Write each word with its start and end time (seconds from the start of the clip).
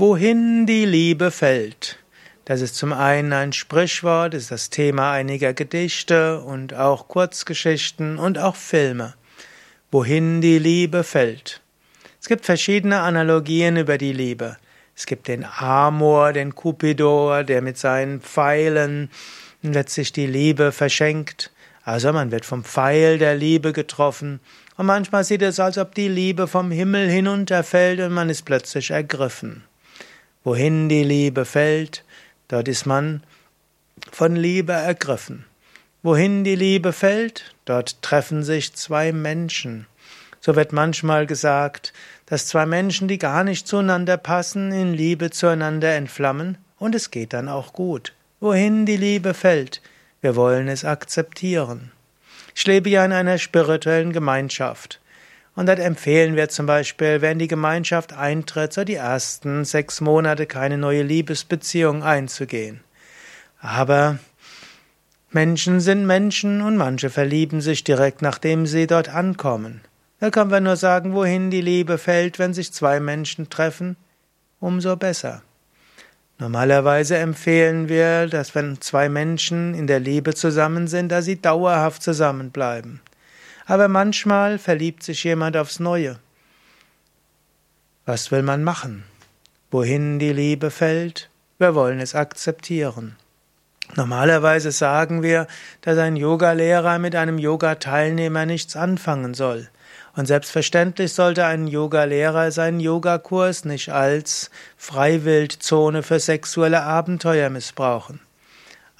Wohin 0.00 0.64
die 0.64 0.84
Liebe 0.84 1.32
fällt. 1.32 1.98
Das 2.44 2.60
ist 2.60 2.76
zum 2.76 2.92
einen 2.92 3.32
ein 3.32 3.52
Sprichwort, 3.52 4.32
ist 4.32 4.52
das 4.52 4.70
Thema 4.70 5.10
einiger 5.10 5.54
Gedichte 5.54 6.40
und 6.40 6.72
auch 6.72 7.08
Kurzgeschichten 7.08 8.16
und 8.16 8.38
auch 8.38 8.54
Filme. 8.54 9.14
Wohin 9.90 10.40
die 10.40 10.60
Liebe 10.60 11.02
fällt. 11.02 11.62
Es 12.20 12.28
gibt 12.28 12.44
verschiedene 12.44 13.00
Analogien 13.00 13.76
über 13.76 13.98
die 13.98 14.12
Liebe. 14.12 14.56
Es 14.94 15.04
gibt 15.04 15.26
den 15.26 15.44
Amor, 15.44 16.32
den 16.32 16.54
Cupidor, 16.54 17.42
der 17.42 17.60
mit 17.60 17.76
seinen 17.76 18.20
Pfeilen 18.20 19.10
letztlich 19.62 20.12
die 20.12 20.28
Liebe 20.28 20.70
verschenkt. 20.70 21.50
Also 21.82 22.12
man 22.12 22.30
wird 22.30 22.44
vom 22.44 22.62
Pfeil 22.62 23.18
der 23.18 23.34
Liebe 23.34 23.72
getroffen 23.72 24.38
und 24.76 24.86
manchmal 24.86 25.24
sieht 25.24 25.42
es, 25.42 25.58
als 25.58 25.76
ob 25.76 25.96
die 25.96 26.06
Liebe 26.06 26.46
vom 26.46 26.70
Himmel 26.70 27.10
hinunterfällt 27.10 27.98
und 27.98 28.12
man 28.12 28.30
ist 28.30 28.44
plötzlich 28.44 28.92
ergriffen. 28.92 29.64
Wohin 30.48 30.88
die 30.88 31.04
Liebe 31.04 31.44
fällt, 31.44 32.04
dort 32.48 32.68
ist 32.68 32.86
man 32.86 33.22
von 34.10 34.34
Liebe 34.34 34.72
ergriffen. 34.72 35.44
Wohin 36.02 36.42
die 36.42 36.54
Liebe 36.54 36.94
fällt, 36.94 37.54
dort 37.66 38.00
treffen 38.00 38.42
sich 38.42 38.72
zwei 38.72 39.12
Menschen. 39.12 39.86
So 40.40 40.56
wird 40.56 40.72
manchmal 40.72 41.26
gesagt, 41.26 41.92
dass 42.24 42.46
zwei 42.46 42.64
Menschen, 42.64 43.08
die 43.08 43.18
gar 43.18 43.44
nicht 43.44 43.68
zueinander 43.68 44.16
passen, 44.16 44.72
in 44.72 44.94
Liebe 44.94 45.28
zueinander 45.28 45.94
entflammen, 45.94 46.56
und 46.78 46.94
es 46.94 47.10
geht 47.10 47.34
dann 47.34 47.50
auch 47.50 47.74
gut. 47.74 48.14
Wohin 48.40 48.86
die 48.86 48.96
Liebe 48.96 49.34
fällt, 49.34 49.82
wir 50.22 50.34
wollen 50.34 50.68
es 50.68 50.82
akzeptieren. 50.82 51.92
Ich 52.54 52.66
lebe 52.66 52.88
ja 52.88 53.04
in 53.04 53.12
einer 53.12 53.36
spirituellen 53.36 54.14
Gemeinschaft. 54.14 54.98
Und 55.54 55.66
dort 55.66 55.80
empfehlen 55.80 56.36
wir 56.36 56.48
zum 56.48 56.66
Beispiel, 56.66 57.20
wenn 57.20 57.38
die 57.38 57.48
Gemeinschaft 57.48 58.12
eintritt, 58.12 58.72
so 58.72 58.84
die 58.84 58.94
ersten 58.94 59.64
sechs 59.64 60.00
Monate 60.00 60.46
keine 60.46 60.78
neue 60.78 61.02
Liebesbeziehung 61.02 62.02
einzugehen. 62.02 62.80
Aber 63.60 64.18
Menschen 65.30 65.80
sind 65.80 66.06
Menschen 66.06 66.62
und 66.62 66.76
manche 66.76 67.10
verlieben 67.10 67.60
sich 67.60 67.84
direkt 67.84 68.22
nachdem 68.22 68.66
sie 68.66 68.86
dort 68.86 69.08
ankommen. 69.08 69.82
Da 70.20 70.30
können 70.30 70.50
wir 70.50 70.60
nur 70.60 70.76
sagen, 70.76 71.12
wohin 71.12 71.50
die 71.50 71.60
Liebe 71.60 71.98
fällt, 71.98 72.38
wenn 72.38 72.54
sich 72.54 72.72
zwei 72.72 72.98
Menschen 72.98 73.50
treffen, 73.50 73.96
umso 74.58 74.96
besser. 74.96 75.42
Normalerweise 76.38 77.18
empfehlen 77.18 77.88
wir, 77.88 78.26
dass 78.26 78.54
wenn 78.54 78.80
zwei 78.80 79.08
Menschen 79.08 79.74
in 79.74 79.86
der 79.86 80.00
Liebe 80.00 80.34
zusammen 80.34 80.86
sind, 80.86 81.10
dass 81.10 81.24
sie 81.24 81.40
dauerhaft 81.40 82.02
zusammenbleiben. 82.02 83.00
Aber 83.68 83.86
manchmal 83.86 84.58
verliebt 84.58 85.02
sich 85.02 85.24
jemand 85.24 85.54
aufs 85.54 85.78
Neue. 85.78 86.18
Was 88.06 88.30
will 88.32 88.42
man 88.42 88.64
machen? 88.64 89.04
Wohin 89.70 90.18
die 90.18 90.32
Liebe 90.32 90.70
fällt, 90.70 91.28
wir 91.58 91.74
wollen 91.74 92.00
es 92.00 92.14
akzeptieren. 92.14 93.16
Normalerweise 93.94 94.72
sagen 94.72 95.22
wir, 95.22 95.46
dass 95.82 95.98
ein 95.98 96.16
Yogalehrer 96.16 96.98
mit 96.98 97.14
einem 97.14 97.36
Yoga-Teilnehmer 97.36 98.46
nichts 98.46 98.74
anfangen 98.74 99.34
soll. 99.34 99.68
Und 100.16 100.24
selbstverständlich 100.24 101.12
sollte 101.12 101.44
ein 101.44 101.66
Yogalehrer 101.66 102.50
seinen 102.50 102.80
Yogakurs 102.80 103.66
nicht 103.66 103.90
als 103.90 104.50
Freiwildzone 104.78 106.02
für 106.02 106.20
sexuelle 106.20 106.84
Abenteuer 106.84 107.50
missbrauchen. 107.50 108.20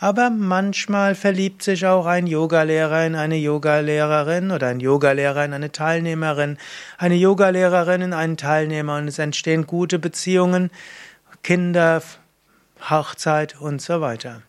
Aber 0.01 0.31
manchmal 0.31 1.17
verliebt 1.17 1.63
sich 1.63 1.85
auch 1.85 2.07
ein 2.07 2.29
Yogalehrer 2.29 3.05
in 3.05 3.17
eine 3.17 3.37
Yogalehrerin 3.37 4.53
oder 4.53 4.69
ein 4.69 4.79
Yogalehrer 4.79 5.45
in 5.45 5.53
eine 5.53 5.73
Teilnehmerin, 5.73 6.57
eine 6.99 7.17
Yogalehrerin 7.17 8.03
in 8.03 8.13
einen 8.13 8.37
Teilnehmer 8.37 8.97
und 8.99 9.09
es 9.09 9.19
entstehen 9.19 9.67
gute 9.67 9.99
Beziehungen, 9.99 10.71
Kinder, 11.43 12.01
Hochzeit 12.89 13.61
und 13.61 13.83
so 13.83 14.01
weiter. 14.01 14.43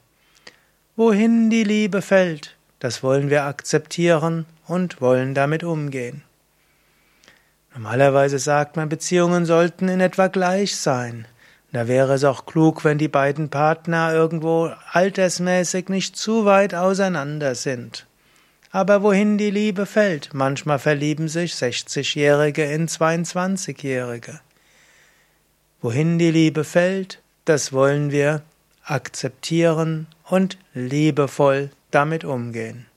Wohin 0.95 1.49
die 1.49 1.63
Liebe 1.63 2.03
fällt, 2.03 2.55
das 2.77 3.01
wollen 3.01 3.31
wir 3.31 3.45
akzeptieren 3.45 4.45
und 4.67 5.01
wollen 5.01 5.33
damit 5.33 5.63
umgehen. 5.63 6.21
Normalerweise 7.73 8.37
sagt 8.37 8.75
man, 8.75 8.89
Beziehungen 8.89 9.45
sollten 9.45 9.87
in 9.87 9.99
etwa 9.99 10.27
gleich 10.27 10.75
sein. 10.75 11.25
Da 11.71 11.87
wäre 11.87 12.13
es 12.13 12.23
auch 12.23 12.45
klug, 12.45 12.83
wenn 12.83 12.97
die 12.97 13.07
beiden 13.07 13.49
Partner 13.49 14.13
irgendwo 14.13 14.71
altersmäßig 14.91 15.89
nicht 15.89 16.17
zu 16.17 16.45
weit 16.45 16.73
auseinander 16.73 17.53
sind. 17.53 18.07
Aber 18.71 19.03
wohin 19.03 19.37
die 19.37 19.51
Liebe 19.51 19.85
fällt, 19.85 20.33
manchmal 20.33 20.79
verlieben 20.79 21.27
sich 21.27 21.53
60-Jährige 21.53 22.63
in 22.65 22.87
22-Jährige. 22.87 24.39
Wohin 25.81 26.19
die 26.19 26.31
Liebe 26.31 26.63
fällt, 26.63 27.21
das 27.45 27.71
wollen 27.71 28.11
wir 28.11 28.41
akzeptieren 28.83 30.07
und 30.25 30.57
liebevoll 30.73 31.71
damit 31.91 32.23
umgehen. 32.23 32.88